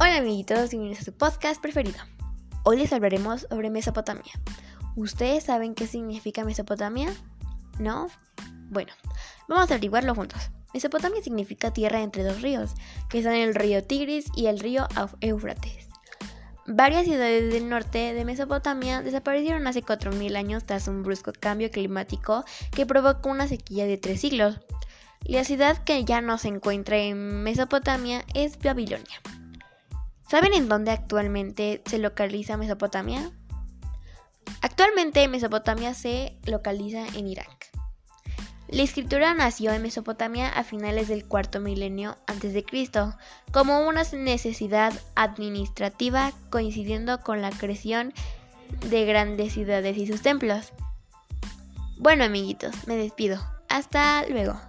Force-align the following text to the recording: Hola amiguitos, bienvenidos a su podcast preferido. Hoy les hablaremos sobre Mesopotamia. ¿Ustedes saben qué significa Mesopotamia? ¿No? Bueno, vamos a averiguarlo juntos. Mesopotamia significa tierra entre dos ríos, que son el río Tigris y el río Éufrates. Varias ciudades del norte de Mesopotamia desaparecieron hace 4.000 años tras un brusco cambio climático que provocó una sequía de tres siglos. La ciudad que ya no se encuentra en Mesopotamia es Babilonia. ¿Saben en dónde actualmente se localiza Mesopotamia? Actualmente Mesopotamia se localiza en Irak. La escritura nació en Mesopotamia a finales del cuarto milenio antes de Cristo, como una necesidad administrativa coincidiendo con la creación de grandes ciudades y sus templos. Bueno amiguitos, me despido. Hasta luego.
Hola 0.00 0.18
amiguitos, 0.18 0.70
bienvenidos 0.70 1.00
a 1.00 1.04
su 1.06 1.12
podcast 1.12 1.60
preferido. 1.60 1.98
Hoy 2.62 2.76
les 2.76 2.92
hablaremos 2.92 3.48
sobre 3.50 3.68
Mesopotamia. 3.68 4.32
¿Ustedes 4.94 5.42
saben 5.42 5.74
qué 5.74 5.88
significa 5.88 6.44
Mesopotamia? 6.44 7.12
¿No? 7.80 8.06
Bueno, 8.70 8.92
vamos 9.48 9.68
a 9.68 9.74
averiguarlo 9.74 10.14
juntos. 10.14 10.52
Mesopotamia 10.72 11.20
significa 11.20 11.72
tierra 11.72 12.00
entre 12.00 12.22
dos 12.22 12.42
ríos, 12.42 12.74
que 13.10 13.24
son 13.24 13.32
el 13.32 13.56
río 13.56 13.82
Tigris 13.82 14.26
y 14.36 14.46
el 14.46 14.60
río 14.60 14.86
Éufrates. 15.20 15.88
Varias 16.68 17.04
ciudades 17.04 17.52
del 17.52 17.68
norte 17.68 18.14
de 18.14 18.24
Mesopotamia 18.24 19.02
desaparecieron 19.02 19.66
hace 19.66 19.82
4.000 19.82 20.36
años 20.36 20.62
tras 20.62 20.86
un 20.86 21.02
brusco 21.02 21.32
cambio 21.32 21.72
climático 21.72 22.44
que 22.70 22.86
provocó 22.86 23.30
una 23.30 23.48
sequía 23.48 23.84
de 23.84 23.98
tres 23.98 24.20
siglos. 24.20 24.60
La 25.24 25.42
ciudad 25.42 25.82
que 25.82 26.04
ya 26.04 26.20
no 26.20 26.38
se 26.38 26.46
encuentra 26.46 26.98
en 26.98 27.42
Mesopotamia 27.42 28.24
es 28.34 28.60
Babilonia. 28.60 29.20
¿Saben 30.28 30.52
en 30.52 30.68
dónde 30.68 30.90
actualmente 30.90 31.82
se 31.86 31.98
localiza 31.98 32.58
Mesopotamia? 32.58 33.30
Actualmente 34.60 35.26
Mesopotamia 35.26 35.94
se 35.94 36.36
localiza 36.44 37.06
en 37.14 37.28
Irak. 37.28 37.70
La 38.68 38.82
escritura 38.82 39.32
nació 39.32 39.72
en 39.72 39.80
Mesopotamia 39.80 40.50
a 40.50 40.64
finales 40.64 41.08
del 41.08 41.24
cuarto 41.24 41.60
milenio 41.60 42.18
antes 42.26 42.52
de 42.52 42.62
Cristo, 42.62 43.16
como 43.52 43.88
una 43.88 44.02
necesidad 44.12 44.92
administrativa 45.14 46.32
coincidiendo 46.50 47.20
con 47.20 47.40
la 47.40 47.48
creación 47.50 48.12
de 48.90 49.06
grandes 49.06 49.54
ciudades 49.54 49.96
y 49.96 50.06
sus 50.06 50.20
templos. 50.20 50.74
Bueno 51.96 52.24
amiguitos, 52.24 52.86
me 52.86 52.96
despido. 52.96 53.40
Hasta 53.70 54.26
luego. 54.28 54.60